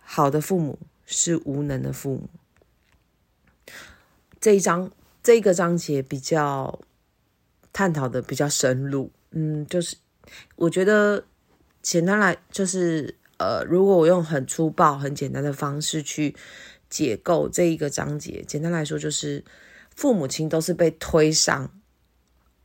[0.00, 2.28] 好的父母是无能的父母。
[4.44, 4.90] 这一章
[5.22, 6.78] 这个章节比较
[7.72, 9.96] 探讨的比较深入，嗯，就是
[10.56, 11.24] 我觉得
[11.80, 16.36] 简单来就是呃，如果我用很粗暴、很简单的方式去
[16.90, 19.42] 解构这一个章节，简单来说就是
[19.96, 21.70] 父母亲都是被推上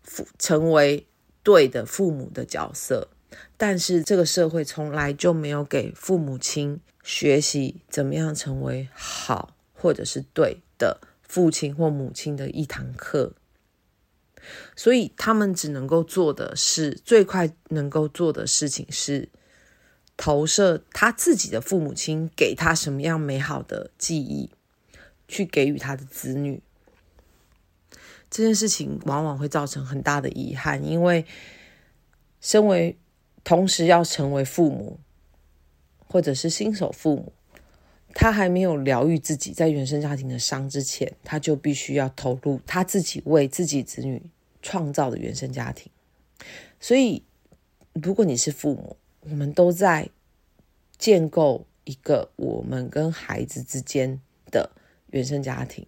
[0.04, 0.28] 父。
[0.38, 1.08] 成为
[1.44, 3.08] 对的父母的角色，
[3.56, 13.34] 但是这个社会从来就没有给父母亲学习怎么样成为好或者是对的父亲或母亲的一堂课，
[14.76, 19.30] 所以他们只能够做的是最快能够做的事情是
[20.18, 24.50] 投射他自己的父母亲给他什么样美好的记忆，
[25.28, 26.62] 去给予他的子女。
[28.32, 31.26] 这件事情往往会造成很大的遗憾，因为
[32.42, 32.98] 身为
[33.44, 35.00] 同时要成为父母，
[36.08, 37.34] 或者是新手父母，
[38.14, 44.22] 他还没有疗愈自己在原生家庭的伤之前，他就必须要投入他自己为自己子女
[44.62, 45.92] 创造的原生家庭。
[46.80, 47.24] 所以，
[47.94, 50.10] 如果你是父母，我们都在
[50.98, 54.20] 建构一个我们跟孩子之间
[54.50, 54.72] 的
[55.12, 55.86] 原生家庭。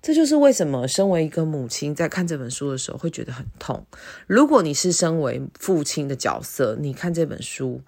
[0.00, 3.84] 这就是为什么身为一个母亲，在看这本书的时候会觉得很痛。
[4.28, 7.82] 如果你是身为父亲的角色，你看这本书，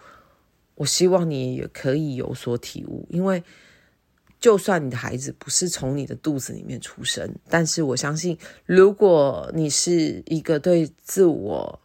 [0.80, 3.06] 我希望你也可以有所体悟。
[3.10, 3.44] 因为
[4.40, 11.78] 就算你的孩子不是从你的肚子里面出生，但是我相信，如果你是一个对自我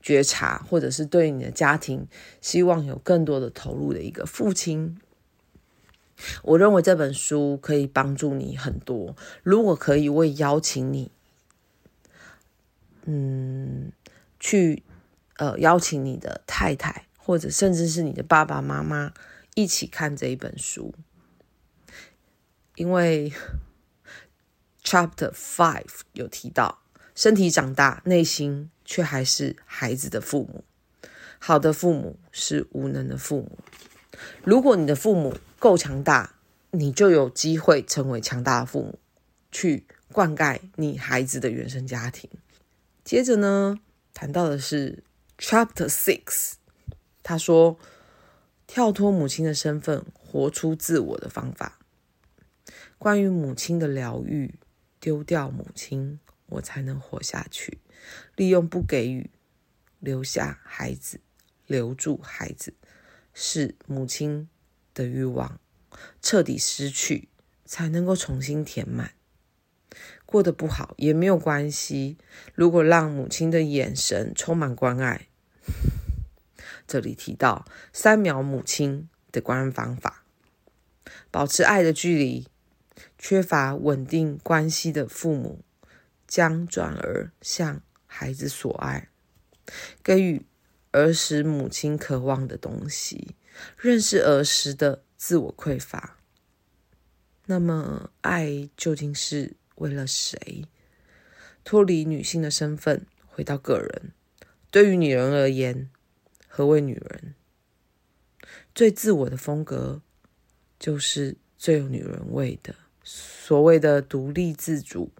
[0.00, 2.06] 觉察，或者是对你的家庭
[2.40, 4.96] 希望有更多的投入的一个父亲。
[6.44, 9.16] 我认为这本书可以帮助你很多。
[9.42, 11.10] 如果可以，我也邀请你，
[13.06, 13.90] 嗯，
[14.38, 14.84] 去
[15.38, 19.12] 呃邀请你的太太，或者甚至是你的爸爸妈妈
[19.56, 20.94] 一起看这一本书，
[22.76, 23.32] 因为
[24.84, 26.84] Chapter Five 有提到，
[27.16, 30.62] 身体长大，内心却还是孩子的父母。
[31.40, 33.58] 好的父母是无能的父母。
[34.44, 36.36] 如果你的父母，够强大，
[36.70, 39.00] 你就有机会成为强大的父母，
[39.50, 42.30] 去灌溉你孩子的原生家庭。
[43.02, 43.80] 接着呢，
[44.14, 45.02] 谈到的是
[45.38, 46.52] Chapter Six，
[47.28, 47.76] 他说：
[48.68, 51.80] 跳脱母亲的身份，活出自我的方法。
[52.98, 54.54] 关于母亲的疗愈，
[55.00, 57.80] 丢掉母亲，我才能活下去。
[58.36, 59.28] 利用不给予，
[59.98, 61.18] 留下孩子，
[61.66, 62.74] 留住孩子，
[63.34, 64.48] 是母亲
[64.94, 65.58] 的欲望
[66.22, 67.28] 彻底失去，
[67.64, 69.14] 才能够重新填满。
[70.24, 72.18] 过得不好也没有关系。
[72.54, 75.26] 如果让母亲的眼神充满关爱，
[76.86, 80.24] 这里提到三秒母亲的关爱方法：
[81.30, 82.46] 保持爱的距离。
[83.18, 85.62] 缺乏稳定关系的父母，
[86.26, 89.08] 将转而向孩子索爱，
[90.02, 90.46] 给予
[90.92, 93.34] 儿时母亲渴望的东西，
[93.76, 96.16] 认识儿时的自我匮乏。
[97.46, 99.56] 那么，爱究竟是？
[99.76, 100.64] 为了谁
[101.62, 104.12] 脱离女性的身份，回到个人？
[104.70, 105.90] 对于女人而言，
[106.56, 107.34] 何为女人？
[108.74, 110.00] 最自我的风格，
[110.78, 112.74] 就是最有女人味的。
[113.04, 115.12] 所谓的独立自主，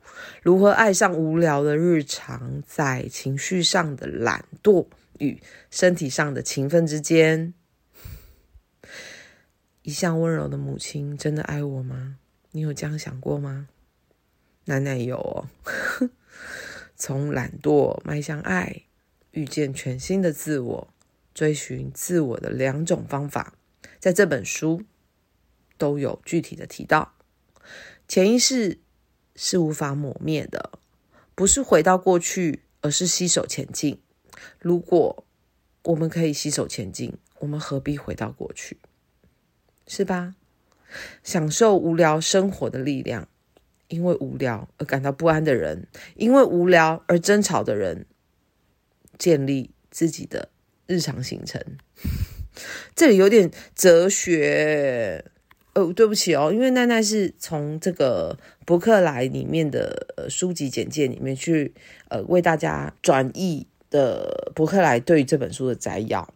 [0.42, 4.86] 如何爱上无聊的日常，在情绪上的懒惰
[5.18, 5.38] 与
[5.70, 7.52] 身体上的勤奋之间？
[9.82, 12.16] 一向温柔的母亲，真的爱我吗？
[12.52, 13.68] 你有这样想过吗？
[14.64, 15.50] 奶奶有哦，
[16.96, 18.84] 从懒惰迈向爱，
[19.32, 20.88] 遇见全新的自我，
[21.36, 23.58] 追寻自我的两种方法，
[23.98, 24.84] 在这本书
[25.76, 27.12] 都有具体的提到。
[28.08, 28.80] 潜意识
[29.34, 30.78] 是无法抹灭的，
[31.34, 34.00] 不是回到过去，而是携手前进。
[34.58, 35.26] 如果
[35.82, 38.78] 我们可以携手前进，我们何必回到过去？
[39.86, 40.36] 是吧？
[41.22, 43.28] 享受无聊生活的力量。
[43.88, 48.06] 因为无聊而感到不安的人，因为无聊而争吵的人，
[49.18, 50.48] 建立自己的
[50.86, 51.60] 日常行程。
[52.94, 55.24] 这里有点哲学，
[55.74, 61.74] 哦，对不起哦，因为奈奈是从这个博客来里面的呃书籍简介里面去
[62.08, 66.32] 呃为大家转译的博客来对于这本书的摘要。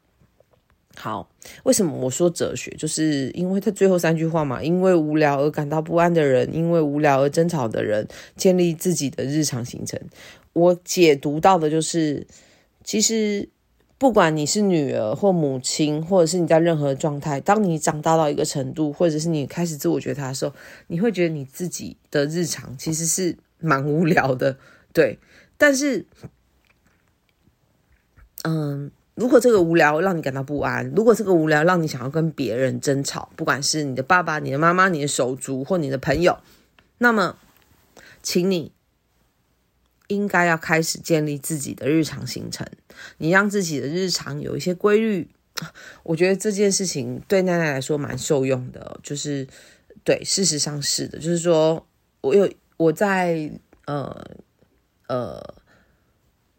[0.96, 1.30] 好，
[1.62, 2.70] 为什么我说哲学？
[2.72, 9.98] 就是因为他最后三句话嘛，因为无聊而感到不安的人，因为无聊而争吵的人，建立自己的日常行程。
[10.52, 12.26] 我解读到的就是，
[12.84, 13.48] 其实
[14.00, 20.54] 不管你是女儿或母亲，或者是你在任何状态，当你长大到一个程度，或者是你开始自我觉察的时候，
[20.86, 24.56] 你会觉得你自己的日常其实是蛮无聊的，
[24.94, 25.18] 对。
[25.58, 26.06] 但是，
[28.44, 28.90] 嗯。
[29.16, 36.38] 如果这个无聊让你感到不安，如果这个无聊让你想要跟别人争吵，不管是你的爸爸、你的妈妈、你的手足或你的朋友，
[36.96, 37.36] 那么，
[38.22, 38.72] 请你
[40.10, 42.66] 应该要开始建立自己的日常行程，
[43.18, 45.30] 你让自己的日常有一些规律。
[46.02, 49.46] 我觉得这件事情对奈奈来说蛮受用的，就是
[50.04, 51.86] 对，事实上是的，就是说
[52.20, 53.50] 我有我在
[53.86, 54.24] 呃
[55.06, 55.54] 呃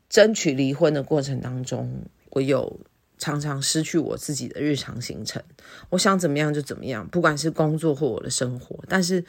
[0.09, 2.05] 争取离婚的过程当中。
[2.33, 2.79] 我有
[3.17, 5.43] 常常失去我自己的日常行程，
[5.89, 8.81] 我想怎么样就怎么样，不管是工作或我的生活。
[8.87, 9.25] 但是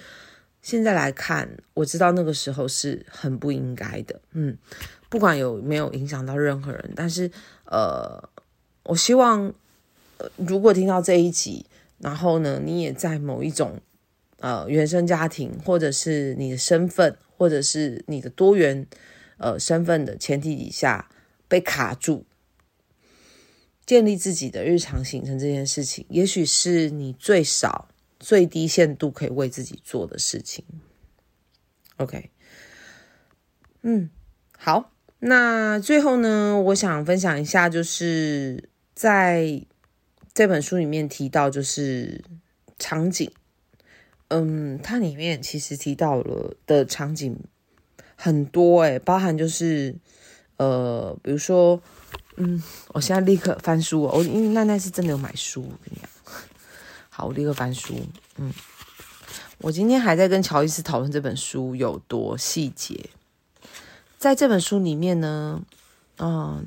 [0.62, 4.20] 现在来看，我知道那个时候是很不应该的。
[4.30, 4.56] 嗯，
[5.08, 7.30] 不管有没有影响到任何人，但是
[7.64, 8.30] 呃，
[8.84, 9.52] 我希望
[10.18, 11.66] 呃，如果听到这一集，
[11.98, 13.80] 然后呢，你也在某一种
[14.38, 18.86] 呃原生家庭，或者是你的身份，或者是你的多元
[19.38, 21.10] 呃身份的前提底下
[21.48, 22.24] 被卡住。
[23.84, 27.88] 建立自己的日常行程这件事情，也许是你最少
[28.22, 30.64] 最低限度可以为自己做的事情。
[31.96, 32.30] OK，
[33.82, 34.08] 嗯，
[34.56, 39.66] 好，那最后呢，我想分享一下，就是在
[40.32, 42.24] 这本书里面提到，就是
[42.78, 43.30] 场景，
[44.28, 47.36] 嗯，它里面其实提到了的场景
[48.16, 49.96] 很多，诶，包含就是
[50.56, 51.82] 呃，比如说。
[52.38, 52.62] 嗯，
[52.94, 54.12] 我现在立刻翻书哦。
[54.16, 56.08] 我因为奈奈是真的有买书，我跟你讲。
[57.14, 57.94] 好，我立刻翻书。
[58.38, 58.50] 嗯，
[59.58, 63.10] 我今天还在跟乔伊斯讨论这本书有多细节。
[64.16, 65.60] 在这本书里面呢，
[66.16, 66.64] 嗯，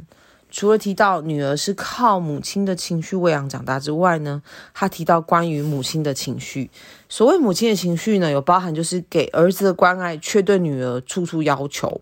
[0.52, 6.70] 除了提到女儿是靠母亲的情绪喂养长大之外呢，他提到关于母亲的情绪。
[7.10, 12.02] 所谓母亲的情绪呢，有包含就是给儿子的关爱，却对女儿处处要求。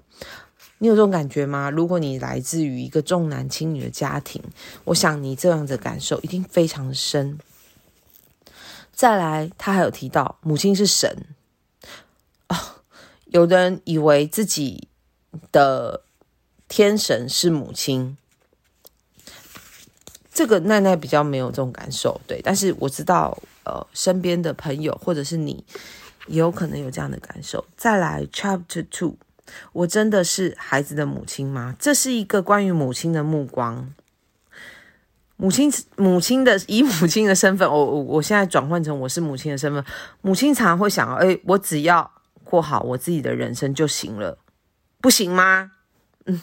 [0.80, 1.70] 你有这种感觉吗？
[1.70, 4.44] 如果你来自于一个重男轻女的家庭，
[4.84, 7.40] 我想你这样的感受一定非常深。
[8.94, 11.26] 再来，他还有提到母亲是神
[12.48, 12.78] 啊，
[13.26, 14.88] 有的人以为自己
[15.52, 16.04] 的
[16.68, 18.16] 天神是母亲，
[20.32, 22.40] 这个奈奈比较没有这种感受，对。
[22.44, 25.66] 但是我知道，呃，身边的朋友或者是你，
[26.28, 27.66] 也有可能有这样的感受。
[27.76, 29.18] 再来，Chapter Two，
[29.74, 31.76] 我真的是孩子的母亲吗？
[31.80, 33.94] 这是一个关于母亲的目光。
[35.44, 39.84] 母亲，母亲的以母亲的身份，我我我现在转换成我是母亲的身份。
[40.22, 42.10] 母亲常会想，哎，我只要
[42.46, 44.38] 过好我自己的人生就行了，
[45.02, 45.72] 不行吗？
[46.28, 46.42] 嗯。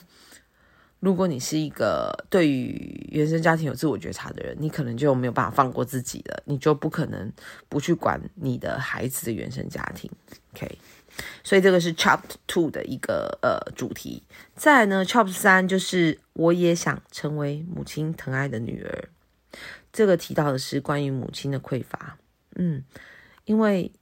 [0.99, 7.33] 如果你是一个对于原生家庭有自我觉察的人，你可能就没有办法放过自己了，你就不可能
[7.71, 10.11] 不去管你的孩子的原生家庭。
[10.53, 10.79] OK，
[11.43, 14.23] 所以这个是 Chapter Two 的一个呃主题。
[14.55, 19.09] 再来呢，Chapter 三就是我也想成为母亲疼爱的女儿。
[19.93, 22.19] 这个提到的是关于母亲的匮乏。
[22.57, 22.85] 嗯，
[23.45, 23.93] 因为。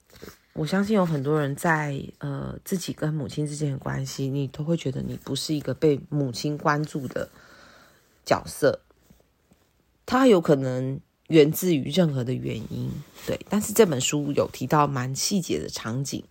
[0.54, 7.30] 我相信有很多人在呃自己跟母亲之间的关系，你都会觉得你不是一个被母亲关注的
[8.24, 8.80] 角色。
[10.04, 10.98] 它有可能
[11.28, 12.90] 源自于任何的原因，
[13.24, 13.38] 对。
[13.48, 16.24] 但是这本书有提到蛮细节的场景，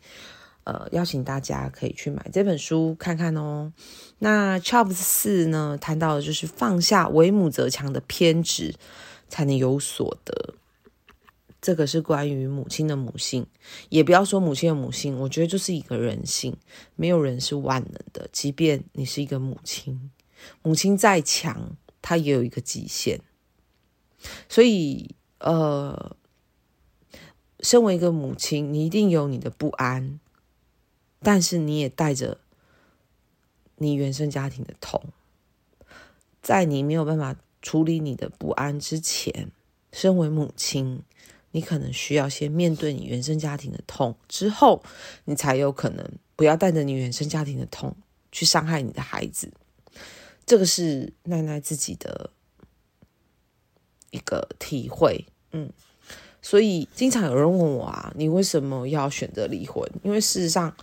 [0.68, 3.72] 呃，邀请大家可以去买这本书看看哦。
[4.20, 8.76] 那 chaps 四呢，谈到的就是放下为母则强的偏执，
[9.30, 10.56] 才能有所得。
[11.62, 13.48] 这个是关于母亲的母性，
[13.88, 16.58] 也不要说母亲的母性，我觉得就是一个人性，
[16.98, 18.28] 没有人是万能的。
[18.34, 20.12] 即便你是一个母亲，
[20.62, 23.22] 母亲再强，她也有一个极限。
[24.50, 26.18] 所以，呃，
[27.62, 30.20] 身为一个母亲，你一定有你的不安，
[31.28, 32.38] 但是你也带着
[33.76, 35.04] 你原生家庭的痛，
[36.42, 39.52] 在你没有办法处理你的不安之前，
[39.92, 41.04] 身为母亲。
[41.52, 44.82] 你可能需要先面对你原生家庭的痛，之后
[45.26, 47.94] 你才有可能不要带着你原生家庭的痛
[48.32, 49.52] 去伤害你的孩子。
[50.46, 52.30] 这个是奈奈自己的
[54.12, 55.70] 一个体会，嗯。
[56.42, 59.84] 所以经常有人问我啊，你为什么要选择离婚？
[60.04, 60.74] 因为事实上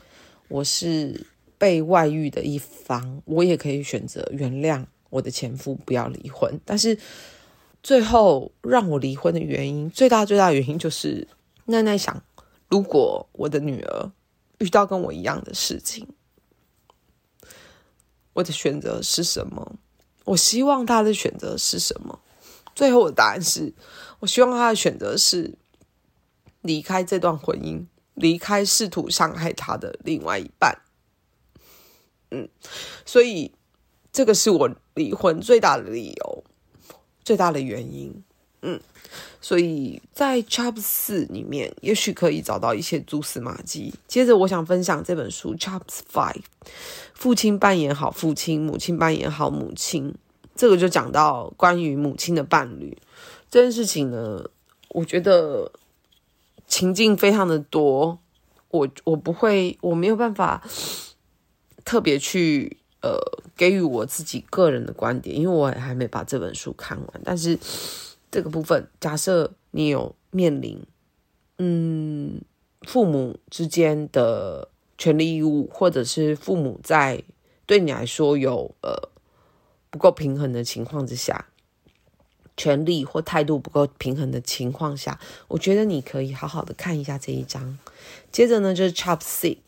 [0.49, 1.26] 我是
[1.59, 6.99] 被外遇的一方，我也可以选择原谅我的前夫，不要离婚，但是。
[7.86, 11.28] 最后让我离婚的原因，最大最大的原因就是
[11.66, 12.22] 奈奈想，
[12.70, 14.11] 如果我的女儿
[14.57, 16.09] 遇到跟我一样的事情，
[18.32, 19.76] 我的选择是什么？
[20.24, 22.20] 我希望她的选择是什么？
[22.74, 23.74] 最后的答案是，
[24.20, 25.53] 我希望她的选择是
[26.62, 27.84] 离开这段婚姻，
[28.15, 30.79] 离开试图伤害他的另外一半。
[32.31, 32.49] 嗯，
[33.05, 33.53] 所以
[34.12, 36.45] 这个是我离婚最大的理由。
[37.25, 38.23] 最大的原因，
[38.61, 38.79] 嗯，
[39.41, 43.95] 所以在 Chapter 四里面，也许可以找到一些蛛丝马迹。
[44.07, 46.43] 接着，我想分享这本书 Chapter Five，
[47.15, 50.15] 父亲扮演好父亲，母亲扮演好母亲。
[50.55, 52.95] 这个就讲到关于母亲的伴侣
[53.51, 54.45] 这件事情呢，
[54.91, 55.73] 我觉得
[56.75, 58.18] 情境非常的多，
[58.70, 60.61] 我我不会，我没有办法
[61.85, 62.79] 特别去。
[63.01, 63.18] 呃，
[63.55, 67.20] 给予我自己个人的观点，因为我还没把这本书看完。
[67.22, 67.59] 但是
[68.31, 70.83] 这个部分，假设你有面临，
[71.59, 72.41] 嗯，
[72.89, 77.22] 父母之间的权利义务，或者是父母在
[77.66, 79.11] 对你来说有呃
[79.91, 81.49] 不够平衡的情况之下，
[82.57, 87.78] 权利或态度不够平衡的情况下，我觉得你可以好好的看一下这一章。
[88.30, 89.59] 接着呢，就是 Chop Six。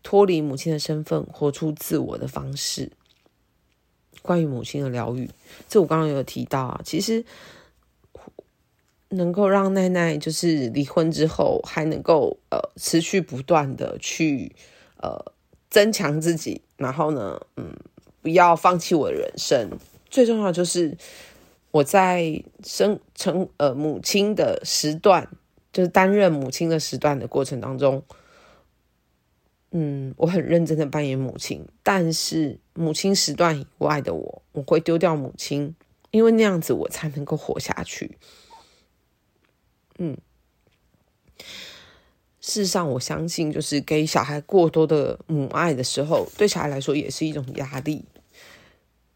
[0.00, 2.92] 脱离母亲的身份，活出自我的方式。
[4.22, 5.28] 关于母亲的疗愈，
[5.68, 6.80] 这我刚刚有提到啊。
[6.82, 7.22] 其实
[9.10, 14.54] 能够让奈奈就是离婚之后，还能够呃持续不断的去
[14.96, 15.32] 呃
[15.68, 17.76] 增强自己，然后呢，嗯，
[18.22, 19.78] 不要放弃我的人生。
[20.08, 20.96] 最重要就是
[21.78, 25.28] 我在生成呃母亲的时段，
[25.72, 28.02] 就是担任母亲的时段的过程当中。
[29.70, 35.74] 嗯，我很认真的扮演母亲，但是母亲时段以外的我，我会丢掉母亲，
[36.10, 38.18] 因为那样子我才能够活下去。
[39.98, 40.16] 嗯，
[42.40, 48.04] 事实上，我相信就是给小孩过多的母爱的时候，对小孩来说也是一种压力。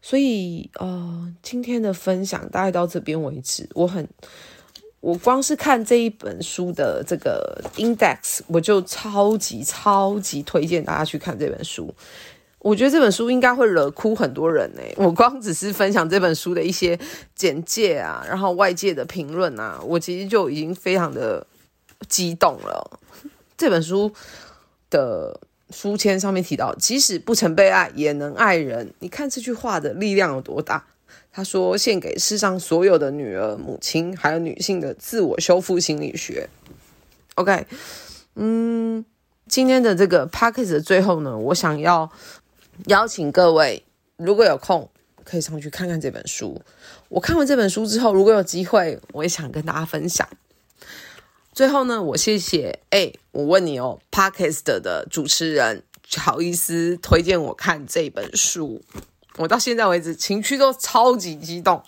[0.03, 4.07] 所以，呃，今天的分享大概到这边为止，我很。
[4.99, 11.93] 我光是看这一本书的这个 index，我就超级超级推荐大家去看这本书。
[12.59, 14.81] 我觉得这本书应该会惹哭很多人呢。
[14.95, 16.97] 我光只是分享这本书的一些
[17.35, 21.45] 简介啊，然后外界的评论啊，我其实就已经非常的
[22.07, 22.99] 激动了。
[23.57, 24.09] 这本书
[24.89, 25.37] 的
[25.69, 28.93] 书签上面提到，即使不曾被爱，也能爱人。
[28.99, 30.85] 你看这句话的力量有多大？
[31.35, 36.47] 他说：“献给世上所有的女儿、母亲，还有女性的自我修复心理学。”
[37.35, 37.65] OK，
[38.35, 39.03] 嗯，
[39.47, 42.11] 今天的这个 p a c k a g e 的最后呢，我想要
[42.85, 43.83] 邀请各位，
[44.17, 44.87] 如果有空，
[45.23, 46.61] 可以上去看看这本书。
[47.09, 50.27] 我看完这本书之后，如果有机会，我也想跟大家分享。
[51.53, 55.83] 最后呢，我谢谢哎，我问你哦，Podcast 的主持人
[56.17, 58.81] 好意思推荐我看这本书。
[59.37, 61.83] 我到现在为止情绪都超级激动，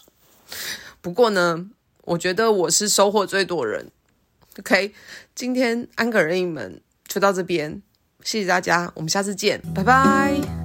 [1.02, 1.70] 不过呢，
[2.04, 3.92] 我觉得我是收获最多人。
[4.60, 4.94] OK，
[5.34, 7.82] 今天安可任意门就到这边，
[8.24, 10.65] 谢谢大家，我们下次见，拜拜。